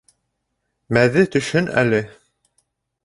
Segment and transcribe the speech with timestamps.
[0.97, 2.01] Мәҙе төшһөн әле.